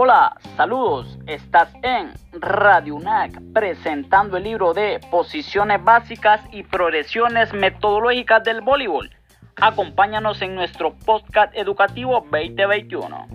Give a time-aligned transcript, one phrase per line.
[0.00, 1.18] Hola, saludos.
[1.26, 9.10] Estás en Radio UNAC presentando el libro de Posiciones básicas y progresiones metodológicas del voleibol.
[9.56, 13.26] Acompáñanos en nuestro podcast educativo 2021.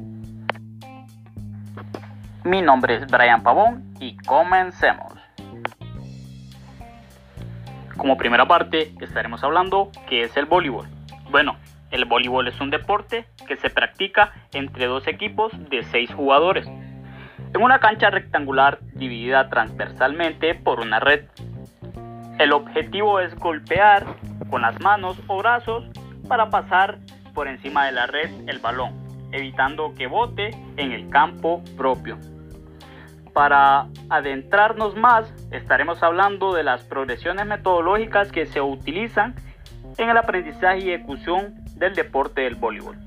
[2.46, 5.12] Mi nombre es Brian Pavón y comencemos.
[7.98, 10.88] Como primera parte estaremos hablando qué es el voleibol.
[11.30, 11.58] Bueno,
[11.94, 17.62] el voleibol es un deporte que se practica entre dos equipos de seis jugadores en
[17.62, 21.26] una cancha rectangular dividida transversalmente por una red.
[22.40, 24.06] El objetivo es golpear
[24.50, 25.86] con las manos o brazos
[26.28, 26.98] para pasar
[27.36, 28.96] por encima de la red el balón,
[29.32, 32.18] evitando que bote en el campo propio.
[33.34, 39.36] Para adentrarnos más, estaremos hablando de las progresiones metodológicas que se utilizan
[40.00, 42.98] en el aprendizaje y ejecución del deporte del voleibol.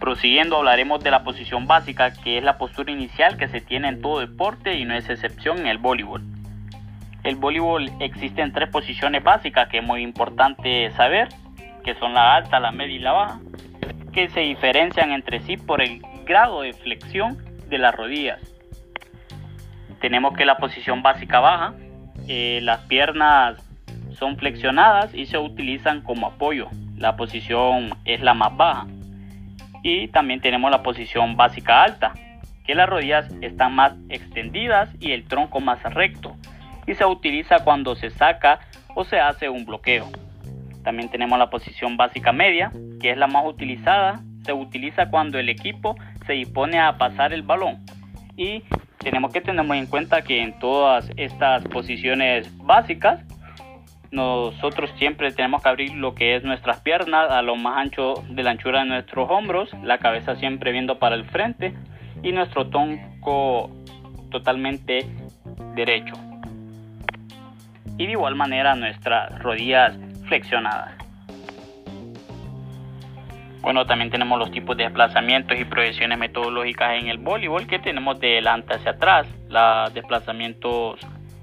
[0.00, 4.02] Prosiguiendo hablaremos de la posición básica, que es la postura inicial que se tiene en
[4.02, 6.22] todo deporte y no es excepción en el voleibol.
[7.22, 11.28] El voleibol existe en tres posiciones básicas que es muy importante saber,
[11.84, 13.40] que son la alta, la media y la baja,
[14.12, 18.40] que se diferencian entre sí por el grado de flexión de las rodillas.
[20.00, 21.74] Tenemos que la posición básica baja,
[22.26, 23.56] eh, las piernas
[24.22, 26.68] son flexionadas y se utilizan como apoyo.
[26.96, 28.86] La posición es la más baja.
[29.82, 32.12] Y también tenemos la posición básica alta,
[32.64, 36.36] que las rodillas están más extendidas y el tronco más recto.
[36.86, 38.60] Y se utiliza cuando se saca
[38.94, 40.08] o se hace un bloqueo.
[40.84, 42.70] También tenemos la posición básica media,
[43.00, 44.20] que es la más utilizada.
[44.44, 45.96] Se utiliza cuando el equipo
[46.28, 47.84] se dispone a pasar el balón.
[48.36, 48.62] Y
[48.98, 53.24] tenemos que tener en cuenta que en todas estas posiciones básicas
[54.12, 58.42] nosotros siempre tenemos que abrir lo que es nuestras piernas a lo más ancho de
[58.42, 61.74] la anchura de nuestros hombros, la cabeza siempre viendo para el frente
[62.22, 63.70] y nuestro tronco
[64.30, 65.06] totalmente
[65.74, 66.14] derecho.
[67.96, 69.96] Y de igual manera nuestras rodillas
[70.28, 70.92] flexionadas.
[73.62, 78.20] Bueno, también tenemos los tipos de desplazamientos y proyecciones metodológicas en el voleibol que tenemos
[78.20, 81.00] de delante hacia atrás, los desplazamientos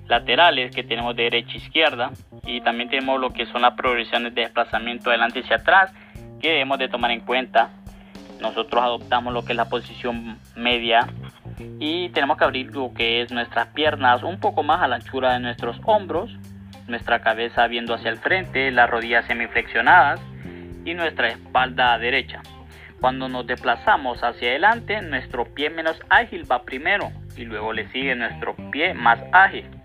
[0.09, 2.11] laterales que tenemos de derecha a izquierda
[2.43, 5.93] y también tenemos lo que son las progresiones de desplazamiento adelante hacia atrás
[6.41, 7.69] que debemos de tomar en cuenta.
[8.41, 11.07] Nosotros adoptamos lo que es la posición media
[11.79, 15.33] y tenemos que abrir lo que es nuestras piernas un poco más a la anchura
[15.33, 16.31] de nuestros hombros,
[16.87, 20.19] nuestra cabeza viendo hacia el frente, las rodillas semiflexionadas
[20.85, 22.41] y nuestra espalda derecha.
[22.99, 28.15] Cuando nos desplazamos hacia adelante, nuestro pie menos ágil va primero y luego le sigue
[28.15, 29.78] nuestro pie más ágil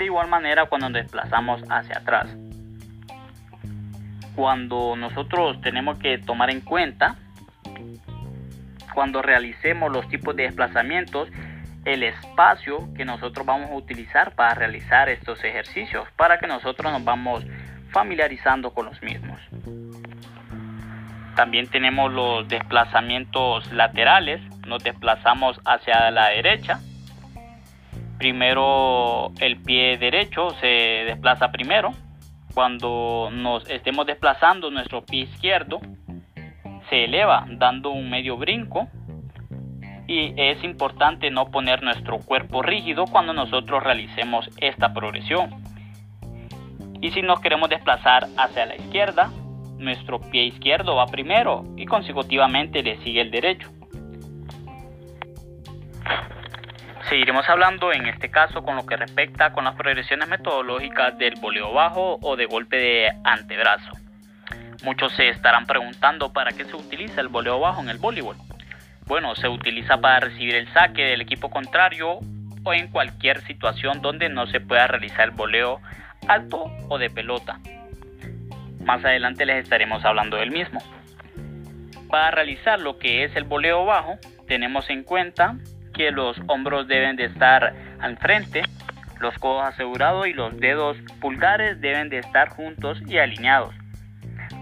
[0.00, 2.34] de igual manera cuando nos desplazamos hacia atrás.
[4.34, 7.16] Cuando nosotros tenemos que tomar en cuenta,
[8.94, 11.28] cuando realicemos los tipos de desplazamientos,
[11.84, 17.04] el espacio que nosotros vamos a utilizar para realizar estos ejercicios, para que nosotros nos
[17.04, 17.44] vamos
[17.90, 19.38] familiarizando con los mismos.
[21.36, 26.80] También tenemos los desplazamientos laterales, nos desplazamos hacia la derecha
[28.20, 30.66] primero el pie derecho se
[31.06, 31.92] desplaza primero.
[32.52, 35.80] Cuando nos estemos desplazando nuestro pie izquierdo
[36.90, 38.88] se eleva dando un medio brinco
[40.06, 45.50] y es importante no poner nuestro cuerpo rígido cuando nosotros realicemos esta progresión.
[47.00, 49.30] Y si nos queremos desplazar hacia la izquierda,
[49.78, 53.70] nuestro pie izquierdo va primero y consecutivamente le sigue el derecho.
[57.10, 61.72] Seguiremos hablando en este caso con lo que respecta con las progresiones metodológicas del voleo
[61.72, 63.90] bajo o de golpe de antebrazo.
[64.84, 68.36] Muchos se estarán preguntando para qué se utiliza el voleo bajo en el voleibol.
[69.06, 72.20] Bueno, se utiliza para recibir el saque del equipo contrario
[72.62, 75.80] o en cualquier situación donde no se pueda realizar el voleo
[76.28, 77.58] alto o de pelota.
[78.84, 80.80] Más adelante les estaremos hablando del mismo.
[82.08, 84.16] Para realizar lo que es el voleo bajo,
[84.46, 85.56] tenemos en cuenta
[86.00, 88.62] que los hombros deben de estar al frente,
[89.18, 93.74] los codos asegurados y los dedos pulgares deben de estar juntos y alineados.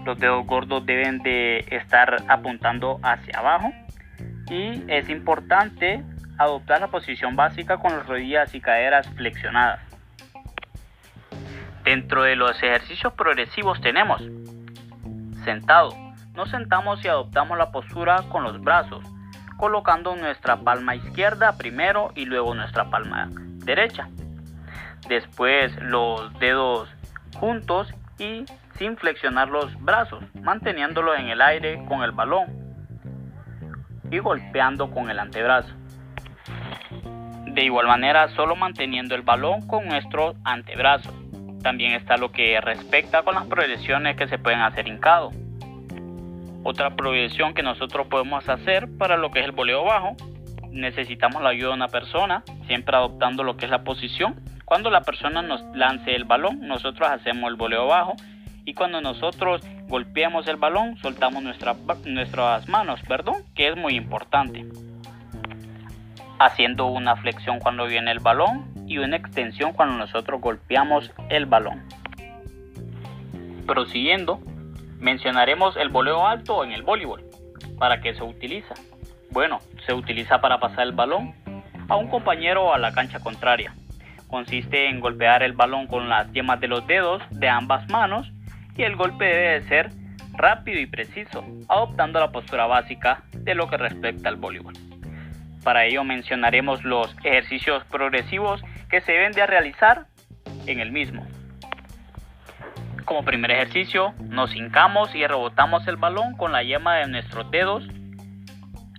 [0.05, 3.71] Los dedos gordos deben de estar apuntando hacia abajo
[4.49, 6.03] y es importante
[6.37, 9.79] adoptar la posición básica con las rodillas y caderas flexionadas.
[11.85, 14.21] Dentro de los ejercicios progresivos tenemos
[15.45, 15.91] sentado.
[16.35, 19.05] Nos sentamos y adoptamos la postura con los brazos
[19.59, 23.29] colocando nuestra palma izquierda primero y luego nuestra palma
[23.65, 24.07] derecha.
[25.07, 26.89] Después los dedos
[27.35, 28.45] juntos y
[28.77, 32.57] sin flexionar los brazos, manteniéndolo en el aire con el balón.
[34.11, 35.71] y golpeando con el antebrazo.
[37.45, 41.13] De igual manera, solo manteniendo el balón con nuestro antebrazo.
[41.61, 45.29] También está lo que respecta con las progresiones que se pueden hacer hincado.
[46.63, 50.15] Otra progresión que nosotros podemos hacer para lo que es el voleo bajo,
[50.71, 54.35] necesitamos la ayuda de una persona, siempre adoptando lo que es la posición.
[54.65, 58.15] Cuando la persona nos lance el balón, nosotros hacemos el voleo bajo
[58.65, 64.65] y cuando nosotros golpeamos el balón, soltamos nuestras manos, perdón, que es muy importante.
[66.39, 71.81] Haciendo una flexión cuando viene el balón y una extensión cuando nosotros golpeamos el balón.
[73.65, 74.39] Prosiguiendo,
[74.99, 77.23] mencionaremos el voleo alto en el voleibol.
[77.77, 78.73] ¿Para qué se utiliza?
[79.31, 81.33] Bueno, se utiliza para pasar el balón
[81.87, 83.73] a un compañero a la cancha contraria.
[84.27, 88.31] Consiste en golpear el balón con las yemas de los dedos de ambas manos
[88.75, 89.89] y el golpe debe de ser
[90.33, 94.73] rápido y preciso, adoptando la postura básica de lo que respecta al voleibol.
[95.63, 100.05] Para ello mencionaremos los ejercicios progresivos que se deben de realizar
[100.65, 101.27] en el mismo.
[103.09, 107.83] Como primer ejercicio, nos hincamos y rebotamos el balón con la yema de nuestros dedos,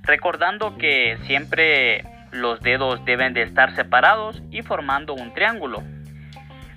[0.03, 5.85] recordando que siempre los dedos deben de estar separados y formando un triángulo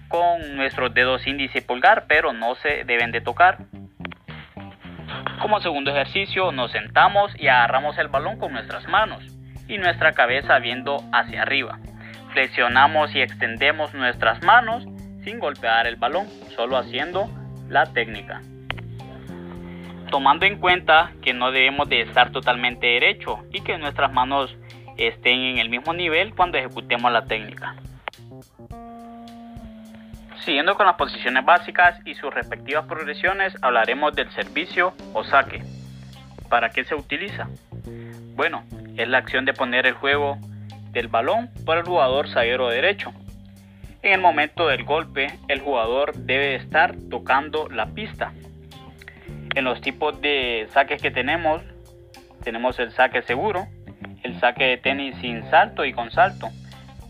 [0.09, 3.57] con nuestros dedos índice y pulgar, pero no se deben de tocar.
[5.41, 9.23] Como segundo ejercicio, nos sentamos y agarramos el balón con nuestras manos
[9.67, 11.79] y nuestra cabeza viendo hacia arriba.
[12.33, 14.85] Flexionamos y extendemos nuestras manos
[15.23, 17.29] sin golpear el balón, solo haciendo
[17.69, 18.41] la técnica.
[20.09, 24.55] Tomando en cuenta que no debemos de estar totalmente derecho y que nuestras manos
[24.97, 27.75] estén en el mismo nivel cuando ejecutemos la técnica.
[30.41, 35.63] Siguiendo con las posiciones básicas y sus respectivas progresiones, hablaremos del servicio o saque.
[36.49, 37.47] ¿Para qué se utiliza?
[38.35, 38.63] Bueno,
[38.97, 40.37] es la acción de poner el juego
[40.91, 43.13] del balón por el jugador zaguero derecho.
[44.03, 48.33] En el momento del golpe, el jugador debe estar tocando la pista.
[49.55, 51.61] En los tipos de saques que tenemos,
[52.43, 53.65] tenemos el saque seguro,
[54.23, 56.49] el saque de tenis sin salto y con salto,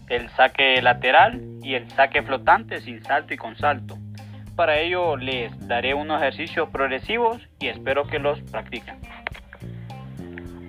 [0.07, 3.97] el saque lateral y el saque flotante sin salto y con salto.
[4.55, 8.99] Para ello les daré unos ejercicios progresivos y espero que los practiquen.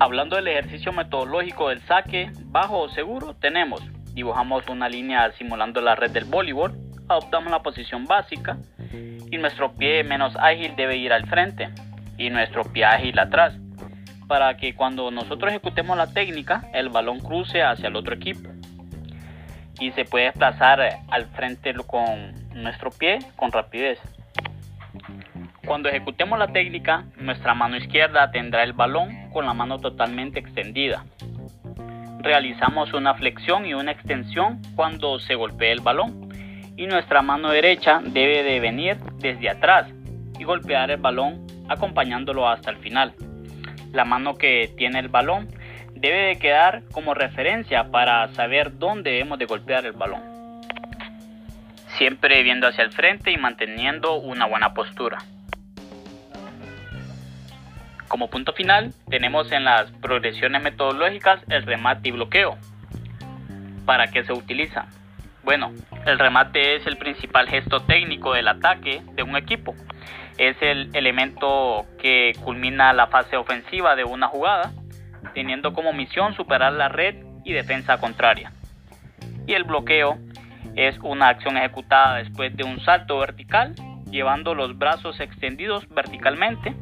[0.01, 3.83] Hablando del ejercicio metodológico del saque bajo o seguro, tenemos,
[4.15, 6.73] dibujamos una línea simulando la red del voleibol,
[7.09, 8.57] adoptamos la posición básica
[9.31, 11.69] y nuestro pie menos ágil debe ir al frente
[12.17, 13.55] y nuestro pie ágil atrás,
[14.29, 18.49] para que cuando nosotros ejecutemos la técnica el balón cruce hacia el otro equipo
[19.81, 23.99] y se puede desplazar al frente con nuestro pie con rapidez.
[25.67, 31.05] Cuando ejecutemos la técnica, nuestra mano izquierda tendrá el balón con la mano totalmente extendida.
[32.25, 36.31] Realizamos una flexión y una extensión cuando se golpee el balón
[36.75, 39.89] y nuestra mano derecha debe de venir desde atrás
[40.39, 43.13] y golpear el balón acompañándolo hasta el final.
[43.93, 45.49] La mano que tiene el balón
[45.95, 50.23] debe de quedar como referencia para saber dónde debemos de golpear el balón.
[51.99, 55.19] Siempre viendo hacia el frente y manteniendo una buena postura.
[58.15, 62.57] Como punto final, tenemos en las progresiones metodológicas el remate y bloqueo.
[63.87, 64.87] ¿Para qué se utiliza?
[65.43, 65.73] Bueno,
[66.07, 69.75] el remate es el principal gesto técnico del ataque de un equipo.
[70.39, 74.71] Es el elemento que culmina la fase ofensiva de una jugada,
[75.35, 78.53] teniendo como misión superar la red y defensa contraria.
[79.49, 80.19] Y el bloqueo
[80.77, 83.75] es una acción ejecutada después de un salto vertical,
[84.09, 86.77] llevando los brazos extendidos verticalmente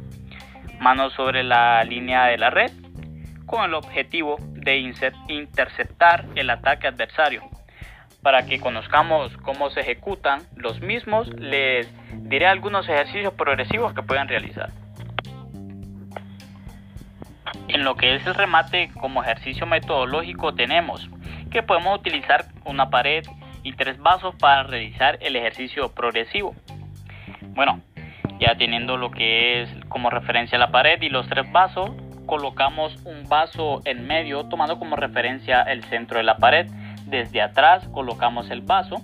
[0.83, 2.71] manos sobre la línea de la red
[3.45, 4.77] con el objetivo de
[5.29, 7.41] interceptar el ataque adversario.
[8.21, 11.87] Para que conozcamos cómo se ejecutan los mismos, les
[12.29, 14.71] diré algunos ejercicios progresivos que pueden realizar.
[17.69, 21.09] En lo que es el remate como ejercicio metodológico tenemos
[21.49, 23.23] que podemos utilizar una pared
[23.63, 26.55] y tres vasos para realizar el ejercicio progresivo.
[27.55, 27.81] Bueno,
[28.39, 31.91] ya teniendo lo que es como referencia la pared y los tres vasos,
[32.25, 36.67] colocamos un vaso en medio tomando como referencia el centro de la pared.
[37.05, 39.01] Desde atrás colocamos el vaso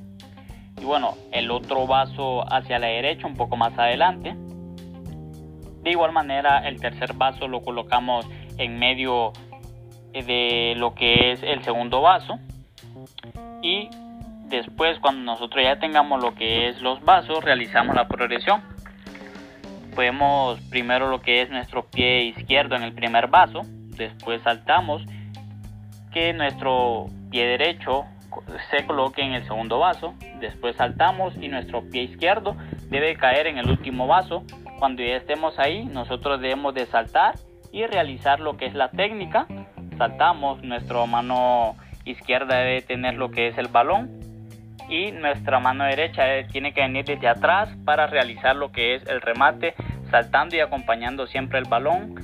[0.79, 4.35] y bueno, el otro vaso hacia la derecha un poco más adelante.
[5.83, 8.25] De igual manera, el tercer vaso lo colocamos
[8.57, 9.33] en medio
[10.13, 12.39] de lo que es el segundo vaso
[13.61, 13.89] y
[14.47, 18.61] después cuando nosotros ya tengamos lo que es los vasos realizamos la progresión
[19.95, 23.61] vemos primero lo que es nuestro pie izquierdo en el primer vaso,
[23.97, 25.03] después saltamos,
[26.11, 28.05] que nuestro pie derecho
[28.71, 32.55] se coloque en el segundo vaso, después saltamos y nuestro pie izquierdo
[32.89, 34.43] debe caer en el último vaso.
[34.79, 37.35] Cuando ya estemos ahí, nosotros debemos de saltar
[37.71, 39.47] y realizar lo que es la técnica.
[39.97, 44.18] Saltamos, nuestra mano izquierda debe tener lo que es el balón
[44.89, 49.21] y nuestra mano derecha tiene que venir desde atrás para realizar lo que es el
[49.21, 49.75] remate,
[50.09, 52.15] saltando y acompañando siempre el balón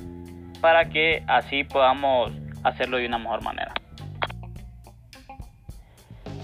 [0.60, 2.32] para que así podamos
[2.64, 3.72] hacerlo de una mejor manera.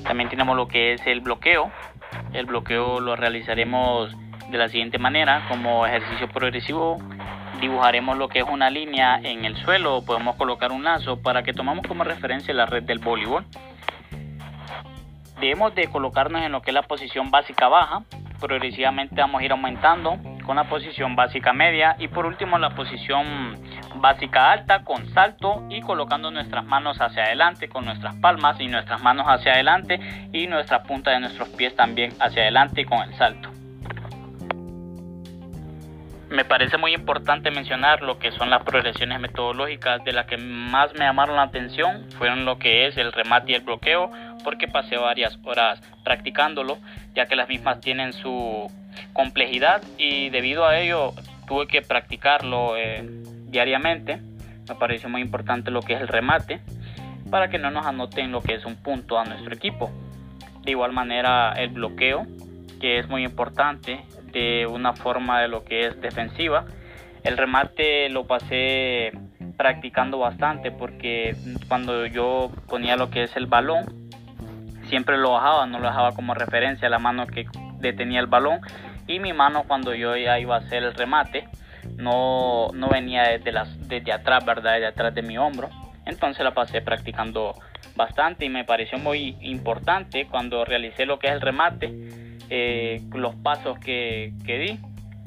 [0.04, 1.70] También tenemos lo que es el bloqueo.
[2.32, 4.14] El bloqueo lo realizaremos
[4.50, 6.98] de la siguiente manera, como ejercicio progresivo
[7.62, 11.52] dibujaremos lo que es una línea en el suelo podemos colocar un lazo para que
[11.52, 13.46] tomamos como referencia la red del voleibol.
[15.40, 18.02] Debemos de colocarnos en lo que es la posición básica baja,
[18.42, 21.96] progresivamente vamos a ir aumentando con la posición básica media.
[21.98, 23.56] Y por último la posición
[23.96, 29.00] básica alta con salto y colocando nuestras manos hacia adelante con nuestras palmas y nuestras
[29.00, 30.00] manos hacia adelante
[30.32, 33.48] y nuestra punta de nuestros pies también hacia adelante con el salto.
[36.28, 40.02] Me parece muy importante mencionar lo que son las progresiones metodológicas.
[40.02, 43.54] De las que más me llamaron la atención fueron lo que es el remate y
[43.54, 44.10] el bloqueo
[44.42, 46.78] porque pasé varias horas practicándolo
[47.14, 48.70] ya que las mismas tienen su
[49.12, 51.12] complejidad y debido a ello
[51.46, 53.08] tuve que practicarlo eh,
[53.48, 54.20] diariamente.
[54.68, 56.60] Me pareció muy importante lo que es el remate
[57.30, 59.90] para que no nos anoten lo que es un punto a nuestro equipo.
[60.62, 62.26] De igual manera el bloqueo,
[62.80, 66.66] que es muy importante de una forma de lo que es defensiva.
[67.24, 69.12] El remate lo pasé
[69.56, 71.36] practicando bastante porque
[71.68, 74.01] cuando yo ponía lo que es el balón,
[74.92, 77.46] siempre lo bajaba, no lo dejaba como referencia la mano que
[77.78, 78.60] detenía el balón
[79.06, 81.48] y mi mano cuando yo ya iba a hacer el remate
[81.96, 84.74] no, no venía desde, las, desde atrás, ¿verdad?
[84.74, 85.70] Desde atrás de mi hombro.
[86.04, 87.54] Entonces la pasé practicando
[87.96, 91.90] bastante y me pareció muy importante cuando realicé lo que es el remate,
[92.50, 94.78] eh, los pasos que, di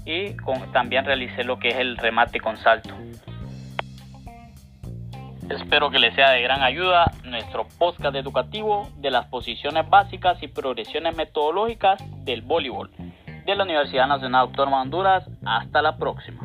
[0.06, 0.38] y
[0.74, 2.94] también realicé lo que es el remate con salto.
[5.50, 10.48] Espero que les sea de gran ayuda nuestro podcast educativo de las posiciones básicas y
[10.48, 12.90] progresiones metodológicas del voleibol
[13.46, 15.30] de la Universidad Nacional Autónoma de Honduras.
[15.46, 16.45] Hasta la próxima.